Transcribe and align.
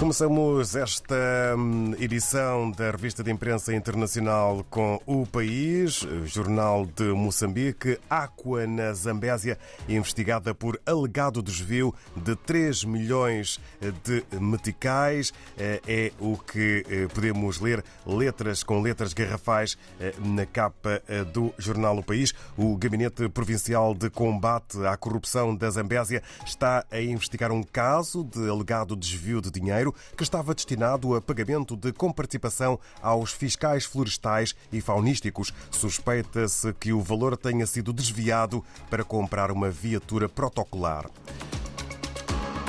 Começamos 0.00 0.74
esta 0.76 1.14
hum, 1.58 1.94
edição 2.00 2.70
da 2.70 2.90
revista 2.90 3.22
de 3.22 3.30
imprensa 3.30 3.74
internacional 3.74 4.64
com 4.70 4.98
o 5.04 5.26
país, 5.26 6.06
jornal 6.24 6.86
de 6.86 7.04
Moçambique, 7.12 7.98
Aqua 8.08 8.66
na 8.66 8.94
Zambésia, 8.94 9.58
investigada 9.86 10.54
por 10.54 10.80
alegado 10.86 11.42
desvio 11.42 11.94
de 12.16 12.34
3 12.34 12.84
milhões 12.84 13.60
de 14.02 14.24
meticais. 14.40 15.34
Eh, 15.58 15.82
é 15.86 16.12
o 16.18 16.38
que 16.38 16.82
eh, 16.88 17.06
podemos 17.14 17.60
ler, 17.60 17.84
letras 18.06 18.62
com 18.62 18.80
letras 18.80 19.12
garrafais 19.12 19.76
eh, 20.00 20.14
na 20.18 20.46
capa 20.46 21.02
do 21.30 21.52
jornal 21.58 21.98
O 21.98 22.02
País. 22.02 22.32
O 22.56 22.74
Gabinete 22.74 23.28
Provincial 23.28 23.94
de 23.94 24.08
Combate 24.08 24.78
à 24.86 24.96
Corrupção 24.96 25.54
da 25.54 25.68
Zambésia 25.68 26.22
está 26.46 26.86
a 26.90 27.02
investigar 27.02 27.52
um 27.52 27.62
caso 27.62 28.24
de 28.24 28.48
alegado 28.48 28.96
desvio 28.96 29.42
de 29.42 29.50
dinheiro 29.50 29.89
que 30.16 30.22
estava 30.22 30.54
destinado 30.54 31.14
a 31.14 31.20
pagamento 31.20 31.76
de 31.76 31.92
comparticipação 31.92 32.78
aos 33.02 33.32
fiscais 33.32 33.84
florestais 33.84 34.54
e 34.72 34.80
faunísticos. 34.80 35.52
Suspeita-se 35.70 36.72
que 36.74 36.92
o 36.92 37.00
valor 37.00 37.36
tenha 37.36 37.66
sido 37.66 37.92
desviado 37.92 38.64
para 38.88 39.04
comprar 39.04 39.50
uma 39.50 39.70
viatura 39.70 40.28
protocolar. 40.28 41.10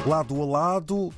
Lado 0.06 0.42
a 0.42 0.46
lado, 0.46 1.14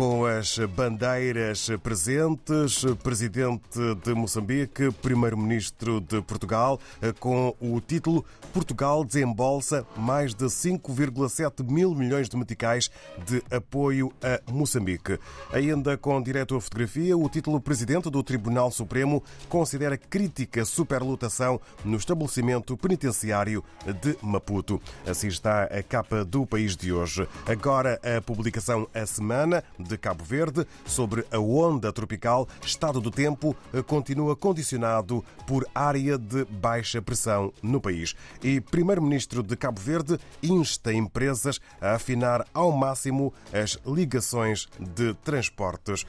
com 0.00 0.24
as 0.24 0.56
bandeiras 0.56 1.68
presentes, 1.82 2.86
presidente 3.02 3.78
de 4.02 4.14
Moçambique, 4.14 4.90
primeiro-ministro 5.02 6.00
de 6.00 6.22
Portugal, 6.22 6.80
com 7.18 7.54
o 7.60 7.78
título 7.82 8.24
Portugal 8.50 9.04
desembolsa 9.04 9.86
mais 9.98 10.34
de 10.34 10.46
5,7 10.46 11.70
mil 11.70 11.94
milhões 11.94 12.30
de 12.30 12.36
meticais 12.38 12.90
de 13.26 13.42
apoio 13.54 14.10
a 14.22 14.40
Moçambique. 14.50 15.18
Ainda 15.52 15.98
com 15.98 16.22
direto 16.22 16.56
à 16.56 16.60
fotografia, 16.62 17.14
o 17.14 17.28
título 17.28 17.60
Presidente 17.60 18.08
do 18.08 18.22
Tribunal 18.22 18.70
Supremo 18.70 19.22
considera 19.50 19.98
crítica 19.98 20.64
superlotação 20.64 21.60
no 21.84 21.98
estabelecimento 21.98 22.74
penitenciário 22.74 23.62
de 24.00 24.16
Maputo. 24.22 24.80
Assim 25.06 25.28
está 25.28 25.64
a 25.64 25.82
capa 25.82 26.24
do 26.24 26.46
país 26.46 26.74
de 26.74 26.90
hoje. 26.90 27.28
Agora 27.46 28.00
a 28.02 28.22
publicação 28.22 28.88
A 28.94 29.04
Semana 29.04 29.62
de 29.90 29.98
Cabo 29.98 30.24
Verde 30.24 30.66
sobre 30.86 31.26
a 31.32 31.38
onda 31.38 31.92
tropical, 31.92 32.48
estado 32.64 33.00
do 33.00 33.10
tempo 33.10 33.56
eh, 33.72 33.82
continua 33.82 34.36
condicionado 34.36 35.24
por 35.46 35.66
área 35.74 36.16
de 36.16 36.44
baixa 36.44 37.02
pressão 37.02 37.52
no 37.60 37.80
país. 37.80 38.14
E 38.42 38.60
Primeiro-Ministro 38.60 39.42
de 39.42 39.56
Cabo 39.56 39.80
Verde 39.80 40.18
insta 40.42 40.92
empresas 40.92 41.60
a 41.80 41.94
afinar 41.96 42.46
ao 42.54 42.70
máximo 42.70 43.34
as 43.52 43.78
ligações 43.84 44.68
de 44.78 45.12
transportes. 45.24 46.06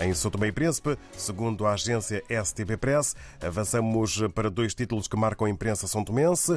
Em 0.00 0.14
São 0.14 0.30
Tomé 0.30 0.46
e 0.46 0.52
Príncipe, 0.52 0.96
segundo 1.16 1.66
a 1.66 1.72
agência 1.72 2.22
STB 2.30 2.76
Press, 2.76 3.16
avançamos 3.42 4.20
para 4.32 4.48
dois 4.48 4.72
títulos 4.72 5.08
que 5.08 5.16
marcam 5.16 5.46
a 5.46 5.50
imprensa 5.50 5.88
são 5.88 6.04
tomense. 6.04 6.56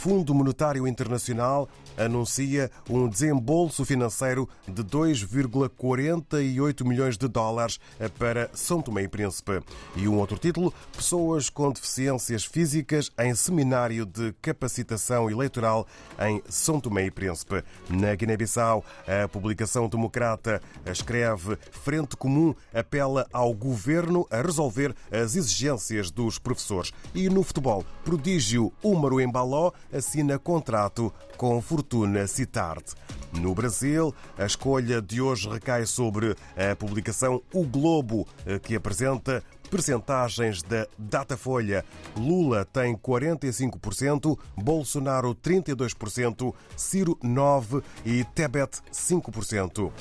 Fundo 0.00 0.34
Monetário 0.34 0.88
Internacional 0.88 1.68
anuncia 1.98 2.70
um 2.88 3.06
desembolso 3.06 3.84
financeiro 3.84 4.48
de 4.66 4.82
2,48 4.82 6.86
milhões 6.86 7.18
de 7.18 7.28
dólares 7.28 7.78
para 8.18 8.48
São 8.54 8.80
Tomé 8.80 9.02
e 9.02 9.08
Príncipe. 9.08 9.60
E 9.94 10.08
um 10.08 10.16
outro 10.16 10.38
título, 10.38 10.72
pessoas 10.96 11.50
com 11.50 11.70
deficiências 11.70 12.46
físicas 12.46 13.10
em 13.18 13.34
seminário 13.34 14.06
de 14.06 14.32
capacitação 14.40 15.30
eleitoral 15.30 15.86
em 16.18 16.42
São 16.48 16.80
Tomé 16.80 17.04
e 17.04 17.10
Príncipe. 17.10 17.62
Na 17.90 18.14
Guiné-Bissau, 18.14 18.82
a 19.06 19.28
publicação 19.28 19.90
democrata 19.90 20.62
escreve 20.86 21.58
Frente 21.70 22.16
Comum 22.16 22.54
apela 22.78 23.26
ao 23.32 23.52
governo 23.52 24.26
a 24.30 24.40
resolver 24.40 24.94
as 25.10 25.36
exigências 25.36 26.10
dos 26.10 26.38
professores. 26.38 26.92
E 27.14 27.28
no 27.28 27.42
futebol, 27.42 27.84
prodígio 28.04 28.72
Húmaro 28.82 29.20
Embaló 29.20 29.72
assina 29.92 30.38
contrato 30.38 31.12
com 31.36 31.60
Fortuna 31.60 32.26
Citard. 32.26 32.84
No 33.32 33.54
Brasil, 33.54 34.14
a 34.38 34.46
escolha 34.46 35.02
de 35.02 35.20
hoje 35.20 35.48
recai 35.48 35.84
sobre 35.84 36.34
a 36.56 36.74
publicação 36.74 37.42
O 37.52 37.64
Globo, 37.64 38.26
que 38.62 38.74
apresenta 38.74 39.42
Percentagens 39.70 40.62
da 40.62 40.86
Datafolha. 40.98 41.84
Lula 42.16 42.64
tem 42.64 42.96
45%, 42.96 44.38
Bolsonaro 44.56 45.34
32%, 45.34 46.54
Ciro 46.76 47.16
9% 47.22 47.82
e 48.04 48.24
Tebet 48.24 48.80
5%. 48.92 49.92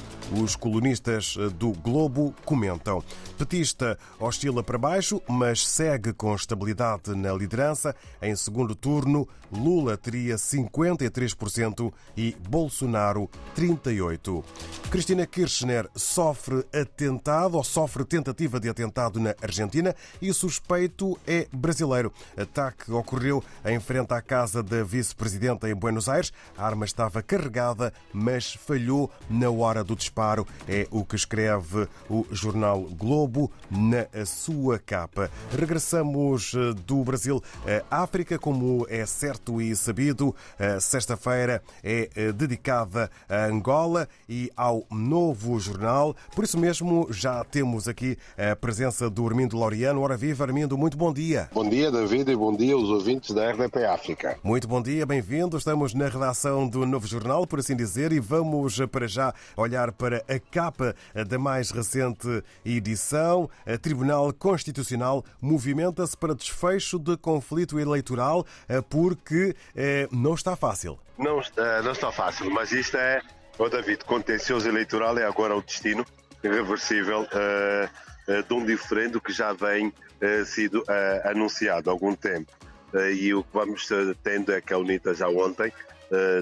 Os 0.42 0.56
colunistas 0.56 1.36
do 1.56 1.72
Globo 1.72 2.34
comentam. 2.46 3.04
Petista 3.38 3.98
oscila 4.20 4.64
para 4.64 4.78
baixo, 4.78 5.22
mas 5.28 5.68
segue 5.68 6.14
com 6.14 6.34
estabilidade 6.34 7.14
na 7.16 7.34
liderança. 7.34 7.96
Em 8.22 8.36
segundo 8.36 8.76
turno, 8.76 9.28
Lula 9.52 9.98
teria 9.98 10.36
53% 10.36 11.92
e 12.16 12.36
Bolsonaro 12.50 13.30
38%. 13.56 14.44
Cristina 14.90 15.26
Kirchner 15.26 15.90
sofre 15.96 16.66
atentado 16.74 17.58
ou 17.58 17.64
sofre 17.64 18.06
tentativa 18.06 18.60
de 18.60 18.70
atentado 18.70 19.20
na 19.20 19.36
Argentina. 19.42 19.57
Argentina 19.58 19.96
e 20.22 20.30
o 20.30 20.34
suspeito 20.34 21.18
é 21.26 21.48
brasileiro. 21.52 22.14
Ataque 22.38 22.92
ocorreu 22.92 23.44
em 23.66 23.80
frente 23.80 24.14
à 24.14 24.22
casa 24.22 24.62
da 24.62 24.84
vice-presidenta 24.84 25.70
em 25.70 25.76
Buenos 25.76 26.08
Aires. 26.08 26.32
A 26.56 26.66
arma 26.66 26.86
estava 26.86 27.24
carregada, 27.24 27.92
mas 28.14 28.54
falhou 28.54 29.10
na 29.30 29.50
hora 29.50 29.84
do 29.84 29.96
disparo. 29.96 30.46
É 30.68 30.88
o 30.92 31.04
que 31.04 31.16
escreve 31.16 31.88
o 32.10 32.26
jornal 32.32 32.82
Globo 32.82 33.52
na 33.72 34.06
sua 34.26 34.78
capa. 34.78 35.32
Regressamos 35.52 36.54
eh, 36.54 36.74
do 36.86 37.04
Brasil 37.04 37.42
à 37.90 38.04
África, 38.04 38.38
como 38.38 38.86
é 38.90 39.06
certo 39.06 39.62
e 39.62 39.76
sabido. 39.76 40.36
Sexta-feira 40.80 41.64
é 41.84 42.10
eh, 42.16 42.32
dedicada 42.32 43.10
a 43.28 43.46
Angola 43.46 44.08
e 44.30 44.52
ao 44.56 44.86
novo 44.92 45.60
jornal. 45.60 46.16
Por 46.36 46.44
isso 46.44 46.58
mesmo, 46.58 47.08
já 47.10 47.44
temos 47.44 47.88
aqui 47.88 48.18
a 48.38 48.56
presença 48.56 49.10
do 49.10 49.26
Armindo 49.26 49.47
Armindo 49.48 49.58
Laureano. 49.58 50.02
Ora 50.02 50.18
viva, 50.18 50.44
Armindo, 50.44 50.78
muito 50.78 50.98
bom 50.98 51.14
dia. 51.14 51.50
Bom 51.54 51.68
dia, 51.68 51.90
David, 51.90 52.30
e 52.30 52.36
bom 52.36 52.56
dia 52.56 52.74
aos 52.74 52.90
ouvintes 52.90 53.34
da 53.34 53.50
RDP 53.52 53.86
África. 53.86 54.38
Muito 54.44 54.68
bom 54.68 54.82
dia, 54.82 55.06
bem-vindo. 55.06 55.58
Estamos 55.58 55.94
na 55.94 56.08
redação 56.08 56.68
do 56.68 56.86
Novo 56.86 57.08
Jornal, 57.08 57.48
por 57.48 57.60
assim 57.60 57.76
dizer, 57.76 58.12
e 58.12 58.20
vamos 58.20 58.78
para 58.92 59.08
já 59.08 59.34
olhar 59.56 59.92
para 59.94 60.18
a 60.28 60.40
capa 60.40 60.94
da 61.28 61.40
mais 61.40 61.72
recente 61.72 62.44
edição. 62.66 63.50
A 63.66 63.78
Tribunal 63.78 64.34
Constitucional 64.34 65.24
movimenta-se 65.40 66.18
para 66.18 66.36
desfecho 66.36 67.00
de 67.00 67.16
conflito 67.16 67.80
eleitoral 67.80 68.46
porque 68.90 69.56
eh, 69.76 70.08
não 70.12 70.34
está 70.34 70.56
fácil. 70.56 71.00
Não 71.18 71.40
está, 71.40 71.82
não 71.82 71.92
está 71.92 72.12
fácil, 72.12 72.52
mas 72.52 72.72
isto 72.72 72.98
é, 72.98 73.22
oh 73.58 73.70
David, 73.70 74.04
contencioso 74.06 74.68
eleitoral 74.68 75.18
é 75.18 75.26
agora 75.26 75.56
o 75.56 75.62
destino 75.62 76.06
irreversível. 76.44 77.22
Uh, 77.22 78.08
eh, 78.28 78.42
de 78.42 78.54
um 78.54 78.66
diferente 78.66 79.20
que 79.22 79.32
já 79.32 79.54
vem 79.54 79.94
eh, 80.20 80.44
sido 80.44 80.84
eh, 80.88 81.22
anunciado 81.26 81.90
há 81.90 81.94
algum 81.94 82.14
tempo. 82.14 82.52
E 82.94 83.34
o 83.34 83.44
que 83.44 83.50
vamos 83.54 83.88
tendo 84.24 84.54
é 84.54 84.62
que 84.62 84.74
a 84.74 84.78
UNITA 84.78 85.14
já 85.14 85.28
ontem 85.28 85.74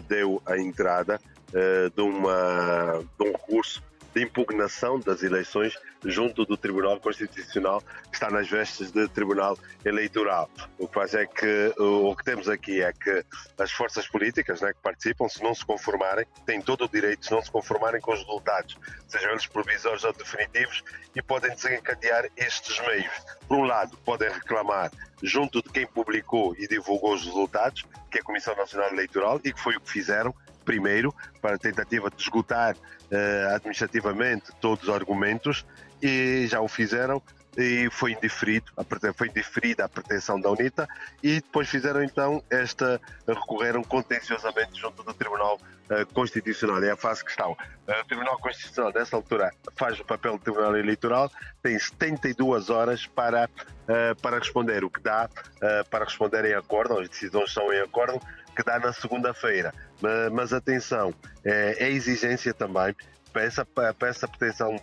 deu 0.07 0.39
a 0.45 0.55
entrada 0.59 1.19
de, 1.51 2.01
uma, 2.01 3.03
de 3.17 3.27
um 3.27 3.31
recurso 3.31 3.81
de 4.15 4.23
impugnação 4.23 4.97
das 4.97 5.21
eleições 5.21 5.77
junto 6.05 6.45
do 6.45 6.55
Tribunal 6.55 6.99
Constitucional, 7.01 7.81
que 8.09 8.13
está 8.13 8.29
nas 8.29 8.49
vestes 8.49 8.89
de 8.89 9.09
Tribunal 9.09 9.57
Eleitoral. 9.83 10.49
O 10.79 10.87
que 10.87 10.93
faz 10.93 11.13
é 11.13 11.25
que 11.25 11.73
o 11.77 12.15
que 12.15 12.23
temos 12.23 12.47
aqui 12.47 12.81
é 12.81 12.93
que 12.93 13.25
as 13.57 13.71
forças 13.71 14.07
políticas 14.07 14.61
né, 14.61 14.71
que 14.71 14.79
participam, 14.81 15.27
se 15.27 15.43
não 15.43 15.53
se 15.53 15.65
conformarem, 15.65 16.25
têm 16.45 16.61
todo 16.61 16.85
o 16.85 16.87
direito, 16.87 17.25
se 17.25 17.31
não 17.31 17.41
se 17.41 17.51
conformarem 17.51 17.99
com 17.99 18.13
os 18.13 18.19
resultados, 18.19 18.77
sejam 19.09 19.31
eles 19.31 19.47
provisórios 19.47 20.05
ou 20.05 20.13
definitivos, 20.13 20.81
e 21.13 21.21
podem 21.21 21.53
desencadear 21.53 22.29
estes 22.37 22.79
meios. 22.87 23.11
Por 23.47 23.57
um 23.57 23.63
lado, 23.63 23.97
podem 23.97 24.29
reclamar 24.29 24.91
junto 25.21 25.61
de 25.61 25.69
quem 25.69 25.85
publicou 25.85 26.55
e 26.57 26.67
divulgou 26.67 27.13
os 27.13 27.25
resultados, 27.25 27.85
que 28.09 28.19
é 28.19 28.21
a 28.21 28.23
Comissão 28.23 28.55
Nacional 28.55 28.91
Eleitoral, 28.91 29.41
e 29.43 29.51
que 29.51 29.59
foi 29.59 29.75
o 29.75 29.81
que 29.81 29.91
fizeram, 29.91 30.33
primeiro, 30.65 31.13
para 31.41 31.55
a 31.55 31.59
tentativa 31.59 32.09
de 32.09 32.21
esgotar 32.21 32.75
uh, 32.75 33.55
administrativamente 33.55 34.51
todos 34.59 34.87
os 34.87 34.93
argumentos, 34.93 35.65
e 36.01 36.47
já 36.47 36.59
o 36.59 36.67
fizeram 36.67 37.21
e 37.57 37.89
foi 37.89 38.11
indiferido, 38.11 38.71
foi 39.15 39.27
indeferida 39.27 39.85
a 39.85 39.89
pretensão 39.89 40.39
da 40.39 40.49
UNITA 40.49 40.87
e 41.23 41.35
depois 41.35 41.69
fizeram 41.69 42.03
então 42.03 42.43
esta, 42.49 42.99
recorreram 43.27 43.83
contenciosamente 43.83 44.79
junto 44.79 45.03
do 45.03 45.13
Tribunal 45.13 45.57
uh, 45.89 46.13
Constitucional. 46.13 46.83
É 46.83 46.91
a 46.91 46.97
fase 46.97 47.23
que 47.23 47.31
estão. 47.31 47.51
Uh, 47.51 48.01
o 48.01 48.05
Tribunal 48.05 48.37
Constitucional, 48.39 48.91
nessa 48.93 49.15
altura, 49.15 49.53
faz 49.75 49.99
o 49.99 50.05
papel 50.05 50.33
do 50.33 50.39
Tribunal 50.39 50.75
Eleitoral, 50.75 51.31
tem 51.63 51.79
72 51.79 52.69
horas 52.69 53.05
para, 53.07 53.45
uh, 53.45 54.21
para 54.21 54.39
responder, 54.39 54.83
o 54.83 54.89
que 54.89 55.01
dá 55.01 55.29
para 55.89 56.05
responder 56.05 56.45
em 56.45 56.53
acordo, 56.53 56.99
as 56.99 57.09
decisões 57.09 57.51
são 57.51 57.73
em 57.73 57.79
acordo, 57.79 58.19
que 58.55 58.63
dá 58.63 58.79
na 58.79 58.93
segunda-feira. 58.93 59.73
Mas, 60.05 60.31
mas, 60.31 60.53
atenção, 60.53 61.11
é, 61.43 61.85
é 61.85 61.89
exigência 61.89 62.53
também 62.53 62.95
para 63.33 63.43
essa, 63.43 63.65
para 63.65 64.07
essa 64.07 64.27
pretensão 64.27 64.79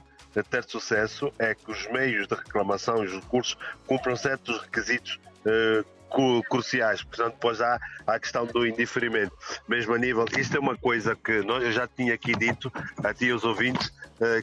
ter 0.50 0.64
sucesso 0.64 1.32
é 1.38 1.54
que 1.54 1.70
os 1.70 1.86
meios 1.92 2.26
de 2.26 2.34
reclamação 2.34 3.04
e 3.04 3.06
os 3.06 3.12
recursos 3.12 3.56
cumpram 3.86 4.16
certos 4.16 4.60
requisitos 4.62 5.20
uh, 5.46 6.42
cruciais. 6.48 7.04
Portanto, 7.04 7.34
depois 7.34 7.60
há 7.60 7.78
a 8.06 8.18
questão 8.18 8.46
do 8.46 8.66
indiferimento. 8.66 9.32
Mesmo 9.68 9.94
a 9.94 9.98
nível, 9.98 10.24
isto 10.36 10.56
é 10.56 10.60
uma 10.60 10.76
coisa 10.76 11.14
que 11.14 11.40
nós, 11.42 11.62
eu 11.62 11.70
já 11.70 11.86
tinha 11.86 12.14
aqui 12.14 12.34
dito 12.34 12.72
a 13.04 13.14
ti 13.14 13.30
aos 13.30 13.44
ouvintes, 13.44 13.92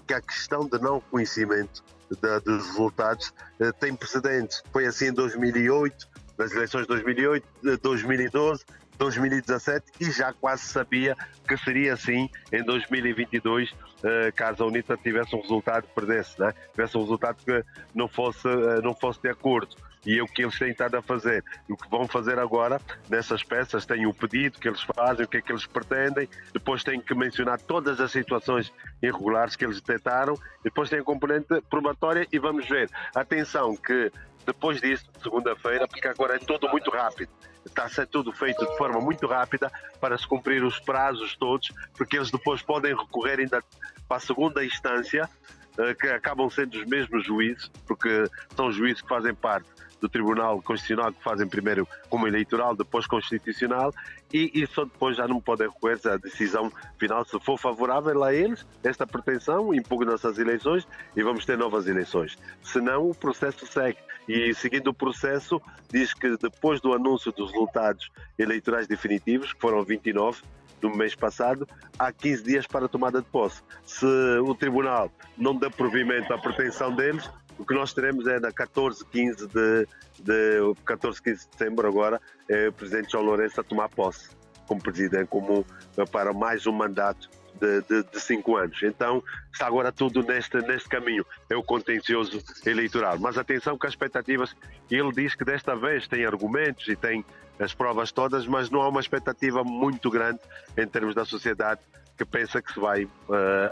que 0.07 0.13
a 0.13 0.21
questão 0.21 0.67
de 0.67 0.79
não 0.79 0.99
conhecimento 0.99 1.83
da, 2.21 2.39
dos 2.39 2.67
resultados 2.67 3.33
tem 3.79 3.95
precedentes. 3.95 4.63
Foi 4.71 4.85
assim 4.85 5.07
em 5.07 5.13
2008, 5.13 6.07
nas 6.37 6.51
eleições 6.51 6.83
de 6.83 6.87
2008, 6.87 7.45
2012, 7.81 8.65
2017 8.99 9.91
e 10.01 10.11
já 10.11 10.33
quase 10.33 10.63
sabia 10.63 11.15
que 11.47 11.57
seria 11.57 11.93
assim 11.93 12.29
em 12.51 12.63
2022 12.63 13.73
eh, 14.03 14.31
caso 14.33 14.63
a 14.63 14.67
UNITA 14.67 14.97
tivesse 14.97 15.35
um 15.35 15.41
resultado 15.41 15.87
que 15.87 15.95
perdesse, 15.95 16.39
né? 16.39 16.53
tivesse 16.71 16.97
um 16.97 17.01
resultado 17.01 17.37
que 17.43 17.63
não 17.95 18.07
fosse, 18.07 18.47
eh, 18.47 18.81
não 18.83 18.93
fosse 18.93 19.21
de 19.21 19.29
acordo. 19.29 19.75
E 20.05 20.17
é 20.17 20.23
o 20.23 20.25
que 20.25 20.43
eles 20.43 20.57
têm 20.57 20.71
estado 20.71 20.95
a 20.95 21.01
fazer. 21.01 21.43
O 21.69 21.75
que 21.75 21.89
vão 21.89 22.07
fazer 22.07 22.39
agora, 22.39 22.79
nessas 23.09 23.43
peças, 23.43 23.85
têm 23.85 24.05
o 24.05 24.13
pedido 24.13 24.57
que 24.57 24.67
eles 24.67 24.81
fazem, 24.81 25.25
o 25.25 25.27
que 25.27 25.37
é 25.37 25.41
que 25.41 25.51
eles 25.51 25.65
pretendem, 25.65 26.29
depois 26.53 26.83
têm 26.83 27.01
que 27.01 27.13
mencionar 27.13 27.59
todas 27.59 27.99
as 27.99 28.11
situações 28.11 28.71
irregulares 29.01 29.57
que 29.57 29.65
eles 29.65 29.81
detectaram, 29.81 30.35
depois 30.63 30.89
tem 30.89 30.99
a 30.99 31.03
componente 31.03 31.47
probatória 31.69 32.25
e 32.31 32.39
vamos 32.39 32.67
ver. 32.67 32.89
Atenção 33.13 33.75
que 33.75 34.09
depois 34.45 34.79
disso, 34.79 35.05
segunda-feira, 35.21 35.85
porque 35.85 36.07
agora 36.07 36.35
é 36.35 36.39
tudo 36.39 36.69
muito 36.69 36.89
rápido 36.89 37.29
está 37.65 37.85
a 37.85 37.89
ser 37.89 38.07
tudo 38.07 38.31
feito 38.31 38.65
de 38.65 38.77
forma 38.77 38.99
muito 38.99 39.27
rápida 39.27 39.71
para 39.99 40.17
se 40.17 40.27
cumprir 40.27 40.63
os 40.63 40.79
prazos 40.79 41.35
todos, 41.35 41.71
porque 41.97 42.17
eles 42.17 42.31
depois 42.31 42.61
podem 42.61 42.95
recorrer 42.95 43.39
ainda 43.39 43.63
para 44.07 44.17
a 44.17 44.19
segunda 44.19 44.63
instância, 44.63 45.29
eh, 45.77 45.93
que 45.93 46.07
acabam 46.07 46.49
sendo 46.49 46.77
os 46.77 46.85
mesmos 46.85 47.25
juízes, 47.25 47.69
porque 47.87 48.25
são 48.55 48.71
juízes 48.71 49.01
que 49.01 49.07
fazem 49.07 49.33
parte 49.33 49.69
do 50.01 50.07
Tribunal 50.07 50.61
Constitucional, 50.61 51.11
que 51.11 51.23
fazem 51.23 51.47
primeiro 51.47 51.87
como 52.09 52.27
eleitoral, 52.27 52.75
depois 52.75 53.05
constitucional, 53.05 53.93
e, 54.33 54.65
só 54.67 54.85
depois 54.85 55.17
já 55.17 55.27
não 55.27 55.41
podem 55.41 55.67
recorrer 55.67 55.99
à 56.05 56.17
decisão 56.17 56.71
final, 56.97 57.25
se 57.25 57.39
for 57.39 57.57
favorável 57.57 58.23
a 58.23 58.33
eles, 58.33 58.65
esta 58.83 59.05
pretensão, 59.05 59.73
impugna-se 59.73 60.25
as 60.27 60.37
eleições 60.37 60.87
e 61.15 61.23
vamos 61.23 61.45
ter 61.45 61.57
novas 61.57 61.87
eleições. 61.87 62.37
Senão, 62.63 63.09
o 63.09 63.15
processo 63.15 63.65
segue. 63.65 63.97
E 64.29 64.53
seguindo 64.53 64.89
o 64.89 64.93
processo, 64.93 65.59
diz 65.91 66.13
que 66.13 66.37
depois 66.37 66.79
do 66.79 66.93
anúncio 66.93 67.31
dos 67.31 67.51
resultados 67.51 68.11
eleitorais 68.37 68.87
definitivos, 68.87 69.51
que 69.51 69.59
foram 69.59 69.83
29, 69.83 70.43
do 70.79 70.89
mês 70.89 71.15
passado, 71.15 71.67
há 71.97 72.11
15 72.11 72.43
dias 72.43 72.67
para 72.67 72.85
a 72.85 72.87
tomada 72.87 73.21
de 73.21 73.27
posse. 73.27 73.63
Se 73.83 74.05
o 74.05 74.53
Tribunal 74.53 75.11
não 75.35 75.55
der 75.55 75.71
provimento 75.71 76.31
à 76.31 76.37
pretensão 76.37 76.95
deles, 76.95 77.27
o 77.57 77.65
que 77.65 77.73
nós 77.73 77.91
teremos 77.91 78.27
é 78.27 78.39
na 78.39 78.51
14, 78.51 79.03
15 79.03 79.47
de, 79.47 79.87
de 80.19 80.75
14, 80.85 81.21
15 81.21 81.35
de 81.35 81.41
setembro 81.41 81.87
agora, 81.87 82.21
é 82.47 82.69
o 82.69 82.73
Presidente 82.73 83.11
João 83.11 83.23
Lourenço 83.25 83.59
a 83.59 83.63
tomar 83.63 83.89
posse 83.89 84.29
como 84.67 84.79
Presidente, 84.79 85.25
como 85.25 85.65
para 86.11 86.31
mais 86.31 86.67
um 86.67 86.71
mandato 86.71 87.27
de, 87.59 87.81
de, 87.81 88.03
de, 88.03 88.19
cinco 88.19 88.55
anos. 88.57 88.81
Então 88.83 89.23
está 89.51 89.67
agora 89.67 89.91
tudo 89.91 90.23
neste, 90.23 90.57
neste 90.57 90.89
caminho, 90.89 91.25
é 91.49 91.55
o 91.55 91.63
contencioso 91.63 92.41
eleitoral. 92.65 93.17
Mas 93.19 93.37
atenção 93.37 93.77
que 93.77 93.85
as 93.87 93.93
expectativas, 93.93 94.55
ele 94.89 95.11
diz 95.11 95.35
que 95.35 95.43
desta 95.43 95.75
vez 95.75 96.07
tem 96.07 96.25
argumentos 96.25 96.87
e 96.87 96.95
tem 96.95 97.23
as 97.59 97.73
provas 97.73 98.11
todas, 98.11 98.47
mas 98.47 98.69
não 98.69 98.81
há 98.81 98.87
uma 98.87 99.01
expectativa 99.01 99.63
muito 99.63 100.09
grande 100.09 100.39
em 100.77 100.87
termos 100.87 101.13
da 101.13 101.25
sociedade 101.25 101.81
que 102.17 102.25
pensa 102.25 102.61
que 102.61 102.73
se 102.73 102.79
vai 102.79 103.05
uh, 103.05 103.09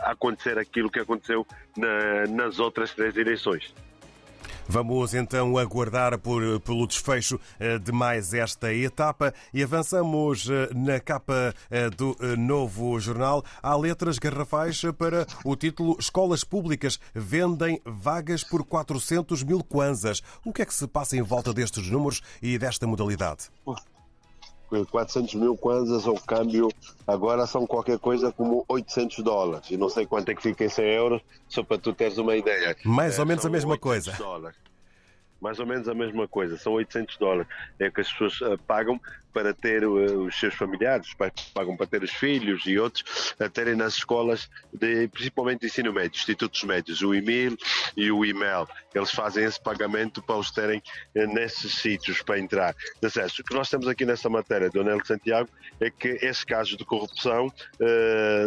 acontecer 0.04 0.58
aquilo 0.58 0.90
que 0.90 1.00
aconteceu 1.00 1.46
na, 1.76 2.28
nas 2.28 2.60
outras 2.60 2.94
três 2.94 3.16
eleições. 3.18 3.74
Vamos 4.70 5.14
então 5.14 5.58
aguardar 5.58 6.18
por, 6.20 6.60
pelo 6.62 6.86
desfecho 6.86 7.40
eh, 7.60 7.80
de 7.80 7.92
mais 7.92 8.34
esta 8.34 8.74
etapa 8.74 9.34
e 9.54 9.64
avançamos 9.64 10.50
eh, 10.50 10.70
na 10.76 11.00
capa 11.00 11.54
do 11.96 12.16
novo 12.38 13.00
jornal. 13.00 13.44
Há 13.62 13.76
letras 13.76 14.18
garrafais 14.18 14.82
para 14.98 15.26
o 15.44 15.56
título 15.56 15.98
Escolas 16.00 16.44
Públicas 16.44 17.00
vendem 17.14 17.82
vagas 17.86 18.44
por 18.44 18.64
400 18.64 19.44
mil 19.44 19.64
kwanzas. 19.64 20.22
O 20.46 20.54
que 20.54 20.62
é 20.62 20.66
que 20.66 20.74
se 20.74 20.88
passa 20.88 21.18
em 21.18 21.22
volta 21.22 21.54
destes 21.54 21.90
números 21.90 22.22
e 22.42 22.58
desta 22.58 22.86
modalidade? 22.86 23.50
400 24.70 25.34
mil 25.36 25.56
kwanzas 25.58 26.06
ao 26.06 26.16
câmbio 26.16 26.70
agora 27.06 27.48
são 27.48 27.66
qualquer 27.66 28.00
coisa 28.00 28.32
como 28.32 28.66
800 28.68 29.24
dólares. 29.24 29.72
E 29.72 29.78
não 29.78 29.90
sei 29.90 30.06
quanto 30.06 30.30
é 30.30 30.36
que 30.36 30.42
fica 30.42 30.66
em 30.66 30.70
100 30.70 30.86
euros, 30.86 31.22
só 31.48 31.64
para 31.64 31.78
tu 31.78 31.94
teres 31.94 32.18
uma 32.18 32.36
ideia. 32.36 32.76
Mais 32.84 33.18
ou 33.20 33.26
menos 33.26 33.46
a 33.46 33.50
mesma 33.50 33.78
coisa. 33.78 34.12
Dólares 34.18 34.58
mais 35.40 35.60
ou 35.60 35.66
menos 35.66 35.88
a 35.88 35.94
mesma 35.94 36.28
coisa, 36.28 36.58
são 36.58 36.74
800 36.74 37.18
dólares. 37.18 37.48
É 37.80 37.90
que 37.90 38.02
as 38.02 38.12
pessoas 38.12 38.42
uh, 38.42 38.58
pagam 38.66 39.00
para 39.38 39.54
ter 39.54 39.86
uh, 39.86 40.24
os 40.24 40.40
seus 40.40 40.56
familiares, 40.56 41.14
pagam 41.54 41.78
para 41.78 41.86
ter 41.86 42.02
os 42.02 42.10
filhos 42.10 42.66
e 42.66 42.80
outros 42.80 43.36
a 43.40 43.48
terem 43.48 43.76
nas 43.76 43.94
escolas, 43.94 44.50
de, 44.74 45.08
principalmente 45.10 45.60
de 45.60 45.68
ensino 45.68 45.94
médio, 45.94 46.18
institutos 46.18 46.64
médios, 46.64 47.04
o 47.04 47.14
e-mail 47.14 47.56
e 47.96 48.12
o 48.12 48.26
e-mail. 48.26 48.68
Eles 48.96 49.12
fazem 49.12 49.46
esse 49.46 49.62
pagamento 49.62 50.24
para 50.24 50.38
os 50.38 50.50
terem 50.50 50.80
uh, 50.80 51.34
nesses 51.36 51.76
sítios 51.76 52.24
para 52.24 52.40
entrar. 52.40 52.76
O 53.00 53.44
que 53.44 53.54
nós 53.54 53.70
temos 53.70 53.88
aqui 53.88 54.06
nessa 54.06 54.28
matéria 54.28 54.72
do 54.72 54.82
Anel 54.82 55.06
Santiago 55.06 55.50
é 55.80 55.92
que 55.92 56.08
esses 56.08 56.44
casos 56.44 56.76
de 56.76 56.84
corrupção 56.84 57.54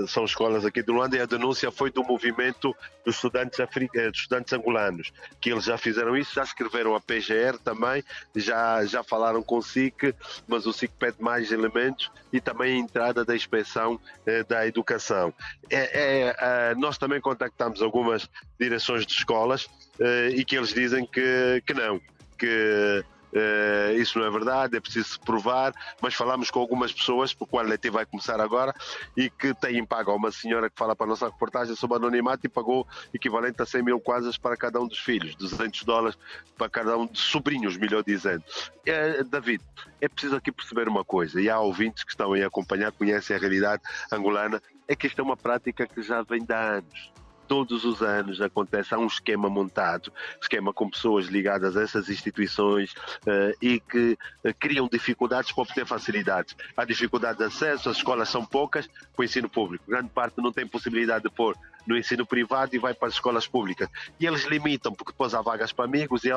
são 0.08 0.24
escolas 0.24 0.64
aqui 0.64 0.82
de 0.82 0.90
Luanda 0.90 1.16
e 1.16 1.20
a 1.20 1.26
denúncia 1.26 1.70
foi 1.70 1.90
do 1.90 2.02
movimento 2.02 2.74
dos 3.04 3.16
estudantes, 3.16 3.58
dos 3.58 4.18
estudantes 4.18 4.52
angolanos, 4.52 5.12
que 5.40 5.50
eles 5.50 5.64
já 5.64 5.78
fizeram 5.78 6.16
isso, 6.16 6.34
já 6.34 6.42
escreveram 6.42 6.94
a 6.94 7.00
PGR 7.00 7.58
também, 7.62 8.02
já, 8.34 8.84
já 8.84 9.02
falaram 9.02 9.42
com 9.42 9.58
o 9.58 9.62
SIC, 9.62 10.14
mas 10.46 10.66
o 10.66 10.72
SIC 10.80 10.92
pede 10.98 11.16
mais 11.20 11.52
elementos 11.52 12.10
e 12.32 12.40
também 12.40 12.74
a 12.74 12.78
entrada 12.78 13.24
da 13.24 13.36
inspeção 13.36 14.00
eh, 14.26 14.42
da 14.44 14.66
educação. 14.66 15.32
É, 15.68 15.76
é, 15.78 16.36
é, 16.38 16.74
nós 16.74 16.96
também 16.96 17.20
contactamos 17.20 17.82
algumas 17.82 18.28
direções 18.58 19.06
de 19.06 19.12
escolas 19.12 19.68
eh, 20.00 20.30
e 20.34 20.44
que 20.44 20.56
eles 20.56 20.72
dizem 20.72 21.06
que, 21.06 21.62
que 21.66 21.74
não, 21.74 22.00
que 22.38 23.04
Uh, 23.32 23.92
isso 23.94 24.18
não 24.18 24.26
é 24.26 24.30
verdade, 24.30 24.76
é 24.76 24.80
preciso 24.80 25.20
provar, 25.20 25.72
mas 26.00 26.14
falamos 26.14 26.50
com 26.50 26.58
algumas 26.58 26.92
pessoas, 26.92 27.32
porque 27.32 27.56
o 27.56 27.58
ano 27.58 27.70
vai 27.92 28.04
começar 28.04 28.40
agora, 28.40 28.74
e 29.16 29.30
que 29.30 29.54
têm 29.54 29.84
pago 29.84 30.14
uma 30.14 30.32
senhora 30.32 30.68
que 30.68 30.76
fala 30.76 30.96
para 30.96 31.06
a 31.06 31.08
nossa 31.08 31.26
reportagem 31.26 31.76
sobre 31.76 31.96
anonimato 31.96 32.46
e 32.46 32.48
pagou 32.48 32.86
equivalente 33.14 33.62
a 33.62 33.66
100 33.66 33.82
mil 33.82 34.00
quasas 34.00 34.36
para 34.36 34.56
cada 34.56 34.80
um 34.80 34.86
dos 34.86 34.98
filhos, 34.98 35.34
200 35.36 35.84
dólares 35.84 36.18
para 36.58 36.68
cada 36.68 36.96
um 36.96 37.06
dos 37.06 37.20
sobrinhos, 37.20 37.76
melhor 37.76 38.02
dizendo. 38.02 38.42
É, 38.84 39.22
David, 39.22 39.62
é 40.00 40.08
preciso 40.08 40.36
aqui 40.36 40.50
perceber 40.50 40.88
uma 40.88 41.04
coisa, 41.04 41.40
e 41.40 41.48
há 41.48 41.58
ouvintes 41.60 42.02
que 42.04 42.10
estão 42.10 42.32
aí 42.32 42.42
a 42.42 42.48
acompanhar, 42.48 42.90
conhecem 42.92 43.36
a 43.36 43.38
realidade 43.38 43.82
angolana, 44.10 44.60
é 44.88 44.96
que 44.96 45.06
isto 45.06 45.20
é 45.20 45.22
uma 45.22 45.36
prática 45.36 45.86
que 45.86 46.02
já 46.02 46.22
vem 46.22 46.44
de 46.44 46.52
há 46.52 46.78
anos 46.78 47.19
todos 47.50 47.84
os 47.84 48.00
anos 48.00 48.40
acontece, 48.40 48.94
há 48.94 48.98
um 48.98 49.08
esquema 49.08 49.50
montado, 49.50 50.12
esquema 50.40 50.72
com 50.72 50.88
pessoas 50.88 51.26
ligadas 51.26 51.76
a 51.76 51.82
essas 51.82 52.08
instituições 52.08 52.92
uh, 52.92 53.52
e 53.60 53.80
que 53.80 54.16
uh, 54.44 54.54
criam 54.56 54.86
dificuldades 54.86 55.50
para 55.50 55.62
obter 55.62 55.84
facilidades. 55.84 56.56
Há 56.76 56.84
dificuldade 56.84 57.38
de 57.38 57.44
acesso, 57.44 57.88
as 57.88 57.96
escolas 57.96 58.28
são 58.28 58.46
poucas 58.46 58.86
para 58.86 59.22
o 59.22 59.24
ensino 59.24 59.48
público. 59.48 59.82
Grande 59.88 60.10
parte 60.10 60.40
não 60.40 60.52
tem 60.52 60.64
possibilidade 60.64 61.24
de 61.24 61.30
pôr 61.30 61.56
no 61.84 61.98
ensino 61.98 62.24
privado 62.24 62.76
e 62.76 62.78
vai 62.78 62.94
para 62.94 63.08
as 63.08 63.14
escolas 63.14 63.48
públicas. 63.48 63.88
E 64.20 64.26
eles 64.26 64.44
limitam, 64.44 64.92
porque 64.92 65.10
depois 65.10 65.34
há 65.34 65.42
vagas 65.42 65.72
para 65.72 65.86
amigos 65.86 66.24
e, 66.24 66.30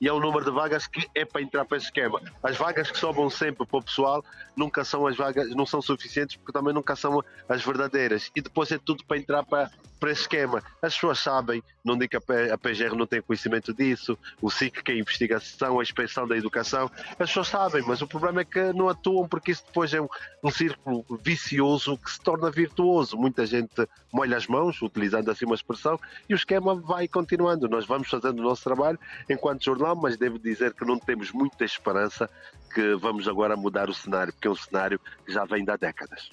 e 0.00 0.06
é 0.06 0.12
o 0.12 0.20
número 0.20 0.44
de 0.44 0.52
vagas 0.52 0.86
que 0.86 1.04
é 1.16 1.24
para 1.24 1.42
entrar 1.42 1.64
para 1.64 1.78
esse 1.78 1.86
esquema. 1.86 2.20
As 2.42 2.56
vagas 2.56 2.92
que 2.92 2.98
sobram 2.98 3.28
sempre 3.28 3.66
para 3.66 3.78
o 3.78 3.82
pessoal 3.82 4.24
nunca 4.56 4.84
são 4.84 5.06
as 5.06 5.16
vagas, 5.16 5.50
não 5.50 5.66
são 5.66 5.82
suficientes 5.82 6.36
porque 6.36 6.52
também 6.52 6.72
nunca 6.72 6.94
são 6.94 7.20
as 7.48 7.60
verdadeiras. 7.64 8.30
E 8.36 8.40
depois 8.40 8.70
é 8.70 8.78
tudo 8.78 9.04
para 9.04 9.18
entrar 9.18 9.42
para, 9.42 9.68
para 10.00 10.10
esse 10.10 10.22
esquema. 10.22 10.62
As 10.80 10.94
pessoas 10.94 11.18
sabem, 11.18 11.62
não 11.84 11.96
digo 11.96 12.10
que 12.10 12.16
a 12.16 12.58
PGR 12.58 12.96
não 12.96 13.06
tem 13.06 13.20
conhecimento 13.20 13.74
disso, 13.74 14.18
o 14.40 14.50
SIC 14.50 14.82
que 14.82 14.92
é 14.92 14.94
a 14.94 14.98
investigação, 14.98 15.78
a 15.78 15.82
inspeção 15.82 16.26
da 16.26 16.36
educação, 16.36 16.90
as 17.10 17.28
pessoas 17.28 17.48
sabem, 17.48 17.82
mas 17.86 18.00
o 18.00 18.06
problema 18.06 18.40
é 18.40 18.44
que 18.44 18.72
não 18.72 18.88
atuam 18.88 19.28
porque 19.28 19.50
isso 19.50 19.64
depois 19.66 19.92
é 19.92 20.00
um, 20.00 20.08
um 20.42 20.50
círculo 20.50 21.04
vicioso 21.22 21.98
que 21.98 22.10
se 22.10 22.20
torna 22.20 22.50
virtuoso. 22.50 23.16
Muita 23.16 23.44
gente 23.44 23.86
molha 24.12 24.36
as 24.36 24.46
mãos, 24.46 24.80
utiliza 24.80 25.10
utilizando 25.10 25.30
assim 25.30 25.44
uma 25.44 25.54
expressão, 25.54 25.98
e 26.28 26.34
o 26.34 26.36
esquema 26.36 26.74
vai 26.74 27.08
continuando. 27.08 27.68
Nós 27.68 27.86
vamos 27.86 28.08
fazendo 28.08 28.38
o 28.38 28.42
nosso 28.42 28.62
trabalho 28.62 28.98
enquanto 29.28 29.64
jornal, 29.64 29.96
mas 29.96 30.16
devo 30.16 30.38
dizer 30.38 30.72
que 30.74 30.84
não 30.84 30.98
temos 30.98 31.32
muita 31.32 31.64
esperança 31.64 32.30
que 32.72 32.94
vamos 32.94 33.26
agora 33.26 33.56
mudar 33.56 33.90
o 33.90 33.94
cenário, 33.94 34.32
porque 34.32 34.46
é 34.46 34.50
um 34.50 34.54
cenário 34.54 35.00
que 35.26 35.32
já 35.32 35.44
vem 35.44 35.64
de 35.64 35.70
há 35.70 35.76
décadas. 35.76 36.30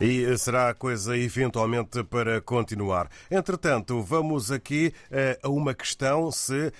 E 0.00 0.36
será 0.36 0.74
coisa 0.74 1.16
eventualmente 1.16 2.02
para 2.04 2.40
continuar. 2.40 3.08
Entretanto, 3.30 4.02
vamos 4.02 4.50
aqui 4.50 4.92
uh, 5.10 5.46
a 5.46 5.48
uma 5.48 5.74
questão 5.74 6.30
se 6.30 6.68
uh, 6.68 6.72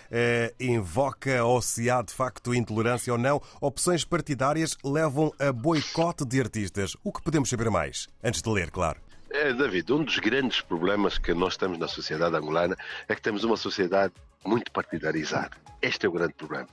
invoca 0.58 1.44
ou 1.44 1.62
se 1.62 1.88
há 1.88 2.02
de 2.02 2.12
facto 2.12 2.54
intolerância 2.54 3.12
ou 3.12 3.18
não. 3.18 3.40
Opções 3.60 4.04
partidárias 4.04 4.76
levam 4.84 5.32
a 5.38 5.52
boicote 5.52 6.24
de 6.24 6.40
artistas. 6.40 6.96
O 7.04 7.12
que 7.12 7.22
podemos 7.22 7.48
saber 7.48 7.70
mais? 7.70 8.08
Antes 8.22 8.42
de 8.42 8.50
ler, 8.50 8.70
claro. 8.70 8.98
É, 9.30 9.52
David, 9.52 9.92
um 9.92 10.04
dos 10.04 10.18
grandes 10.18 10.60
problemas 10.60 11.18
que 11.18 11.34
nós 11.34 11.56
temos 11.56 11.78
na 11.78 11.88
sociedade 11.88 12.36
angolana 12.36 12.76
é 13.08 13.14
que 13.14 13.22
temos 13.22 13.42
uma 13.42 13.56
sociedade 13.56 14.14
muito 14.44 14.70
partidarizada. 14.70 15.56
Este 15.82 16.06
é 16.06 16.08
o 16.08 16.12
grande 16.12 16.34
problema. 16.34 16.68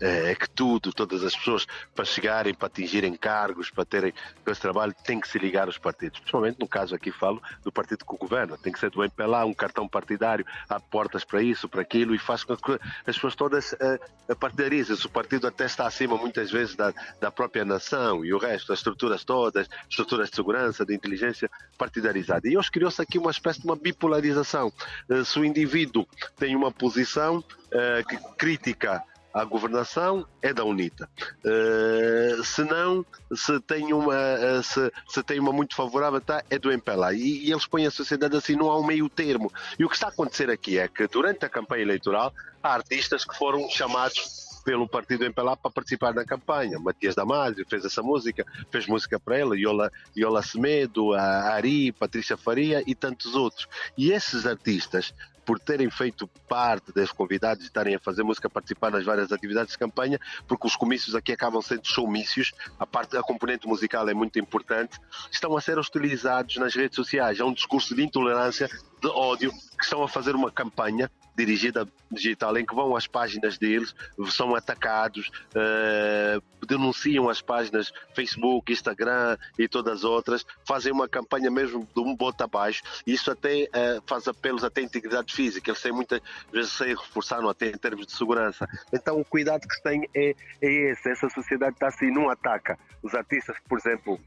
É, 0.00 0.32
é 0.32 0.34
que 0.34 0.48
tudo, 0.48 0.92
todas 0.92 1.22
as 1.22 1.36
pessoas, 1.36 1.66
para 1.94 2.04
chegarem, 2.04 2.54
para 2.54 2.66
atingirem 2.66 3.14
cargos, 3.14 3.70
para 3.70 3.84
terem 3.84 4.14
esse 4.46 4.60
trabalho, 4.60 4.94
têm 5.04 5.20
que 5.20 5.28
se 5.28 5.38
ligar 5.38 5.66
aos 5.66 5.78
partidos. 5.78 6.18
Principalmente 6.18 6.58
no 6.58 6.66
caso 6.66 6.94
aqui 6.94 7.12
falo 7.12 7.42
do 7.62 7.70
partido 7.70 8.04
que 8.04 8.16
governa. 8.16 8.56
Tem 8.56 8.72
que 8.72 8.78
ser 8.78 8.90
do 8.90 9.02
MPLA, 9.02 9.44
um 9.44 9.54
cartão 9.54 9.86
partidário, 9.86 10.44
há 10.68 10.80
portas 10.80 11.24
para 11.24 11.42
isso, 11.42 11.68
para 11.68 11.82
aquilo, 11.82 12.14
e 12.14 12.18
faz 12.18 12.44
com 12.44 12.56
que 12.56 12.72
as 13.06 13.14
pessoas 13.14 13.34
todas 13.34 13.72
uh, 13.72 14.36
partidarizem-se. 14.36 15.06
O 15.06 15.10
partido 15.10 15.46
até 15.46 15.66
está 15.66 15.86
acima, 15.86 16.16
muitas 16.16 16.50
vezes, 16.50 16.74
da, 16.74 16.92
da 17.20 17.30
própria 17.30 17.64
nação 17.64 18.24
e 18.24 18.32
o 18.32 18.38
resto, 18.38 18.72
as 18.72 18.78
estruturas 18.78 19.24
todas, 19.24 19.68
estruturas 19.88 20.30
de 20.30 20.36
segurança, 20.36 20.84
de 20.84 20.94
inteligência 20.94 21.50
partidarizada. 21.76 22.48
E 22.48 22.56
hoje 22.56 22.70
criou-se 22.70 23.00
aqui 23.00 23.18
uma 23.18 23.30
espécie 23.30 23.60
de 23.60 23.66
uma 23.66 23.76
bipolarização. 23.76 24.72
Uh, 25.08 25.24
se 25.24 25.38
o 25.38 25.44
indivíduo 25.44 26.06
tem 26.38 26.56
uma 26.56 26.72
posição 26.72 27.38
uh, 27.38 28.08
que 28.08 28.16
crítica 28.36 29.02
a 29.32 29.44
governação 29.44 30.26
é 30.42 30.52
da 30.52 30.64
UNITA. 30.64 31.08
Uh, 31.44 32.44
se 32.44 32.64
não, 32.64 33.04
se 33.34 33.60
tem 33.60 33.92
uma, 33.92 34.14
uh, 34.14 34.62
se, 34.62 34.92
se, 35.08 35.22
tem 35.22 35.38
uma 35.38 35.52
muito 35.52 35.74
favorável, 35.74 36.20
tá, 36.20 36.42
é 36.50 36.58
do 36.58 36.70
MPLA. 36.70 37.14
E, 37.14 37.46
e, 37.46 37.52
eles 37.52 37.66
põem 37.66 37.86
a 37.86 37.90
sociedade 37.90 38.36
assim, 38.36 38.56
não 38.56 38.70
há 38.70 38.78
um 38.78 38.84
meio 38.84 39.08
termo. 39.08 39.52
E 39.78 39.84
o 39.84 39.88
que 39.88 39.94
está 39.94 40.08
a 40.08 40.10
acontecer 40.10 40.50
aqui 40.50 40.78
é 40.78 40.88
que 40.88 41.06
durante 41.06 41.44
a 41.44 41.48
campanha 41.48 41.82
eleitoral 41.82 42.32
há 42.62 42.74
artistas 42.74 43.24
que 43.24 43.36
foram 43.36 43.68
chamados 43.70 44.50
pelo 44.64 44.88
partido 44.88 45.24
MPLA 45.24 45.56
para 45.56 45.70
participar 45.70 46.14
na 46.14 46.24
campanha. 46.24 46.78
Matias 46.78 47.14
Damasio 47.14 47.66
fez 47.68 47.84
essa 47.84 48.02
música, 48.02 48.44
fez 48.70 48.86
música 48.86 49.18
para 49.18 49.38
ela, 49.38 49.58
Iola, 49.58 49.90
Iola 50.16 50.42
Semedo, 50.42 51.14
a 51.14 51.52
Ari, 51.54 51.92
Patrícia 51.92 52.36
Faria 52.36 52.82
e 52.86 52.94
tantos 52.94 53.34
outros. 53.34 53.66
E 53.96 54.12
esses 54.12 54.46
artistas 54.46 55.14
por 55.44 55.58
terem 55.58 55.90
feito 55.90 56.26
parte 56.48 56.92
dos 56.92 57.12
convidados 57.12 57.64
e 57.64 57.66
estarem 57.66 57.94
a 57.94 57.98
fazer 57.98 58.22
música, 58.22 58.46
a 58.48 58.50
participar 58.50 58.90
nas 58.90 59.04
várias 59.04 59.32
atividades 59.32 59.72
de 59.72 59.78
campanha, 59.78 60.18
porque 60.46 60.66
os 60.66 60.76
comícios 60.76 61.14
aqui 61.14 61.32
acabam 61.32 61.60
sendo 61.62 61.86
showmícios, 61.86 62.52
a 62.78 62.86
parte 62.86 63.16
a 63.16 63.22
componente 63.22 63.66
musical 63.66 64.08
é 64.08 64.14
muito 64.14 64.38
importante, 64.38 64.98
estão 65.30 65.56
a 65.56 65.60
ser 65.60 65.78
utilizados 65.78 66.56
nas 66.56 66.74
redes 66.74 66.96
sociais. 66.96 67.40
É 67.40 67.44
um 67.44 67.52
discurso 67.52 67.94
de 67.94 68.02
intolerância, 68.02 68.68
de 69.00 69.08
ódio, 69.08 69.50
que 69.50 69.84
estão 69.84 70.02
a 70.02 70.08
fazer 70.08 70.34
uma 70.34 70.50
campanha 70.50 71.10
dirigida 71.36 71.88
digital 72.10 72.56
em 72.58 72.66
que 72.66 72.74
vão 72.74 72.94
às 72.94 73.06
páginas 73.06 73.56
deles, 73.56 73.94
são 74.28 74.54
atacados, 74.54 75.30
uh, 75.54 76.59
denunciam 76.70 77.28
as 77.28 77.42
páginas 77.42 77.92
Facebook, 78.14 78.72
Instagram 78.72 79.36
e 79.58 79.68
todas 79.68 79.98
as 79.98 80.04
outras, 80.04 80.46
fazem 80.64 80.92
uma 80.92 81.08
campanha 81.08 81.50
mesmo 81.50 81.86
de 81.92 82.00
um 82.00 82.14
bote 82.14 82.42
abaixo. 82.42 82.82
Isso 83.04 83.30
até 83.30 83.64
uh, 83.64 84.02
faz 84.06 84.28
apelos 84.28 84.62
até 84.62 84.80
à 84.80 84.84
integridade 84.84 85.34
física. 85.34 85.70
Eles 85.70 85.82
têm 85.82 85.92
muitas 85.92 86.20
vezes 86.52 86.72
sem 86.72 86.88
reforçar 86.88 87.44
até 87.44 87.68
em 87.68 87.78
termos 87.78 88.06
de 88.06 88.12
segurança. 88.12 88.68
Então 88.92 89.20
o 89.20 89.24
cuidado 89.24 89.66
que 89.66 89.74
se 89.74 89.82
tem 89.82 90.08
é, 90.14 90.34
é 90.62 90.72
esse. 90.90 91.10
Essa 91.10 91.28
sociedade 91.28 91.74
está 91.74 91.88
assim, 91.88 92.10
não 92.10 92.30
ataca 92.30 92.78
os 93.02 93.14
artistas, 93.14 93.56
por 93.68 93.78
exemplo, 93.78 94.20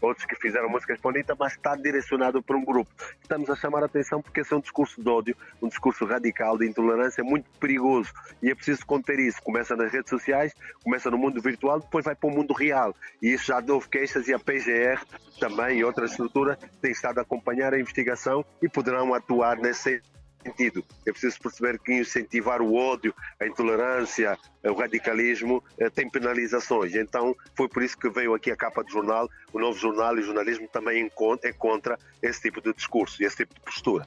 outros 0.00 0.24
que 0.24 0.36
fizeram 0.36 0.68
músicas 0.68 1.00
bonitas, 1.00 1.36
mas 1.38 1.52
está 1.52 1.74
direcionado 1.74 2.42
para 2.42 2.56
um 2.56 2.64
grupo. 2.64 2.90
Estamos 3.20 3.50
a 3.50 3.56
chamar 3.56 3.82
a 3.82 3.86
atenção 3.86 4.22
porque 4.22 4.40
esse 4.40 4.52
é 4.52 4.56
um 4.56 4.60
discurso 4.60 5.02
de 5.02 5.08
ódio, 5.08 5.36
um 5.60 5.68
discurso 5.68 6.04
radical 6.04 6.56
de 6.56 6.66
intolerância 6.66 7.24
muito 7.24 7.46
perigoso 7.58 8.12
e 8.42 8.50
é 8.50 8.54
preciso 8.54 8.86
conter 8.86 9.18
isso. 9.18 9.42
Começa 9.42 9.74
nas 9.74 9.92
redes 9.92 10.10
sociais, 10.10 10.54
começa 10.84 11.10
no 11.10 11.18
mundo 11.18 11.40
virtual, 11.40 11.80
depois 11.90 12.04
vai 12.04 12.14
para 12.14 12.30
o 12.30 12.32
mundo 12.32 12.54
real. 12.54 12.94
E 13.20 13.32
isso 13.32 13.46
já 13.46 13.62
houve 13.68 13.88
queixas 13.88 14.28
e 14.28 14.32
a 14.32 14.38
PGR 14.38 15.04
também 15.40 15.78
e 15.78 15.84
outras 15.84 16.12
estruturas 16.12 16.56
têm 16.80 16.92
estado 16.92 17.18
a 17.18 17.22
acompanhar 17.22 17.74
a 17.74 17.80
investigação 17.80 18.44
e 18.62 18.68
poderão 18.68 19.12
atuar 19.12 19.56
nesse 19.56 20.00
sentido. 20.40 20.84
É 21.04 21.10
preciso 21.10 21.38
perceber 21.40 21.78
que 21.80 21.92
incentivar 21.92 22.62
o 22.62 22.74
ódio, 22.74 23.12
a 23.40 23.46
intolerância, 23.46 24.38
o 24.62 24.72
radicalismo 24.72 25.62
eh, 25.76 25.90
tem 25.90 26.08
penalizações. 26.08 26.94
Então 26.94 27.34
foi 27.56 27.68
por 27.68 27.82
isso 27.82 27.98
que 27.98 28.08
veio 28.08 28.34
aqui 28.34 28.50
a 28.52 28.56
capa 28.56 28.84
do 28.84 28.90
jornal. 28.90 29.28
O 29.52 29.58
novo 29.58 29.78
jornal 29.78 30.16
e 30.16 30.20
o 30.20 30.22
jornalismo 30.22 30.68
também 30.68 31.10
é 31.42 31.52
contra 31.52 31.98
esse 32.22 32.42
tipo 32.42 32.62
de 32.62 32.72
discurso 32.72 33.20
e 33.20 33.26
esse 33.26 33.38
tipo 33.38 33.52
de 33.52 33.60
postura. 33.60 34.06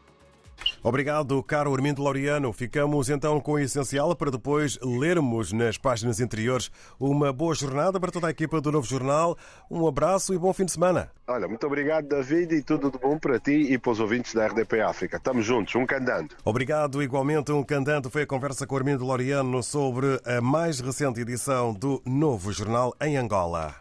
Obrigado, 0.84 1.42
caro 1.42 1.74
Armindo 1.74 2.04
Laureano. 2.04 2.52
Ficamos 2.52 3.10
então 3.10 3.40
com 3.40 3.54
o 3.54 3.60
essencial 3.60 4.14
para 4.18 4.30
depois 4.30 4.78
lermos 4.84 5.54
nas 5.54 5.78
páginas 5.78 6.20
interiores. 6.20 6.70
Uma 7.00 7.32
boa 7.32 7.56
jornada 7.56 8.02
para 8.02 8.12
toda 8.12 8.28
a 8.28 8.32
equipa 8.32 8.60
do 8.60 8.70
Novo 8.70 8.86
Jornal. 8.86 9.38
Um 9.72 9.88
abraço 9.88 10.34
e 10.34 10.38
bom 10.38 10.52
fim 10.52 10.66
de 10.66 10.74
semana. 10.74 11.10
Olha, 11.26 11.48
muito 11.48 11.66
obrigado, 11.66 12.10
David, 12.10 12.54
e 12.54 12.62
tudo 12.62 12.92
de 12.92 12.98
bom 12.98 13.18
para 13.18 13.40
ti 13.40 13.72
e 13.72 13.78
para 13.78 13.92
os 13.94 14.02
ouvintes 14.02 14.34
da 14.34 14.46
RDP 14.46 14.82
África. 14.82 15.16
Estamos 15.16 15.46
juntos, 15.46 15.74
um 15.76 15.86
candando. 15.86 16.36
Obrigado, 16.44 17.02
igualmente, 17.02 17.54
um 17.54 17.64
candando. 17.64 18.10
Foi 18.10 18.24
a 18.24 18.28
conversa 18.28 18.68
com 18.68 18.76
o 18.76 18.78
Armindo 18.78 19.06
Laureano 19.06 19.64
sobre 19.64 20.20
a 20.26 20.42
mais 20.42 20.82
recente 20.82 21.22
edição 21.22 21.74
do 21.74 22.02
Novo 22.06 22.52
Jornal 22.52 22.94
em 23.00 23.16
Angola. 23.16 23.74